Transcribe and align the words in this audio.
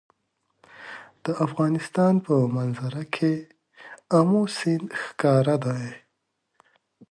د 1.25 1.27
افغانستان 1.45 2.13
په 2.25 2.35
منظره 2.55 3.03
کې 3.15 3.33
آمو 4.19 4.43
سیند 4.57 4.87
ښکاره 5.03 5.55
دی. 5.65 5.85